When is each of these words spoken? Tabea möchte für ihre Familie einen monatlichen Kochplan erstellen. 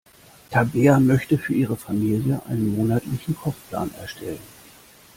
Tabea 0.49 0.99
möchte 0.99 1.37
für 1.37 1.53
ihre 1.53 1.77
Familie 1.77 2.41
einen 2.47 2.75
monatlichen 2.75 3.35
Kochplan 3.37 3.91
erstellen. 4.01 4.39